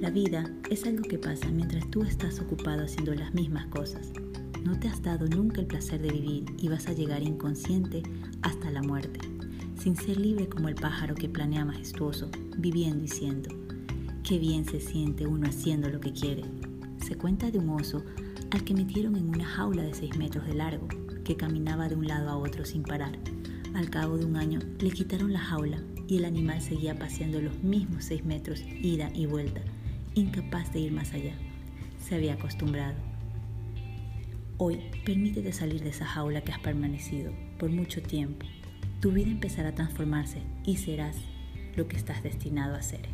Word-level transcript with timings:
La 0.00 0.08
vida 0.08 0.50
es 0.70 0.86
algo 0.86 1.02
que 1.02 1.18
pasa 1.18 1.50
mientras 1.50 1.86
tú 1.90 2.04
estás 2.04 2.40
ocupado 2.40 2.84
haciendo 2.84 3.14
las 3.14 3.34
mismas 3.34 3.66
cosas. 3.66 4.10
No 4.64 4.80
te 4.80 4.88
has 4.88 5.02
dado 5.02 5.26
nunca 5.26 5.60
el 5.60 5.66
placer 5.66 6.00
de 6.00 6.10
vivir 6.10 6.46
y 6.56 6.68
vas 6.68 6.86
a 6.86 6.94
llegar 6.94 7.22
inconsciente 7.22 8.02
hasta 8.40 8.70
la 8.70 8.80
muerte, 8.80 9.20
sin 9.78 9.96
ser 9.96 10.16
libre 10.16 10.48
como 10.48 10.70
el 10.70 10.74
pájaro 10.74 11.14
que 11.14 11.28
planea 11.28 11.66
majestuoso, 11.66 12.30
viviendo 12.56 13.04
y 13.04 13.08
siendo. 13.08 13.50
Qué 14.26 14.38
bien 14.38 14.64
se 14.64 14.80
siente 14.80 15.26
uno 15.26 15.46
haciendo 15.46 15.90
lo 15.90 16.00
que 16.00 16.14
quiere. 16.14 16.44
Se 17.06 17.16
cuenta 17.16 17.50
de 17.50 17.58
un 17.58 17.68
oso 17.68 18.02
al 18.52 18.64
que 18.64 18.72
metieron 18.72 19.16
en 19.16 19.28
una 19.28 19.44
jaula 19.44 19.82
de 19.82 19.92
6 19.92 20.16
metros 20.16 20.46
de 20.46 20.54
largo, 20.54 20.88
que 21.24 21.36
caminaba 21.36 21.90
de 21.90 21.96
un 21.96 22.06
lado 22.06 22.30
a 22.30 22.38
otro 22.38 22.64
sin 22.64 22.84
parar. 22.84 23.18
Al 23.74 23.90
cabo 23.90 24.16
de 24.16 24.24
un 24.24 24.36
año 24.36 24.60
le 24.78 24.92
quitaron 24.92 25.34
la 25.34 25.40
jaula 25.40 25.82
y 26.08 26.16
el 26.16 26.24
animal 26.24 26.62
seguía 26.62 26.98
paseando 26.98 27.42
los 27.42 27.62
mismos 27.62 28.06
6 28.06 28.24
metros 28.24 28.62
ida 28.80 29.10
y 29.14 29.26
vuelta, 29.26 29.60
incapaz 30.14 30.72
de 30.72 30.80
ir 30.80 30.92
más 30.92 31.12
allá. 31.12 31.34
Se 31.98 32.14
había 32.14 32.34
acostumbrado. 32.34 32.94
Hoy 34.58 34.80
permítete 35.04 35.52
salir 35.52 35.82
de 35.82 35.90
esa 35.90 36.04
jaula 36.04 36.42
que 36.42 36.52
has 36.52 36.58
permanecido 36.58 37.32
por 37.58 37.70
mucho 37.70 38.02
tiempo. 38.02 38.46
Tu 39.00 39.10
vida 39.12 39.30
empezará 39.30 39.70
a 39.70 39.74
transformarse 39.74 40.42
y 40.64 40.76
serás 40.76 41.16
lo 41.76 41.88
que 41.88 41.96
estás 41.96 42.22
destinado 42.22 42.74
a 42.74 42.82
ser. 42.82 43.08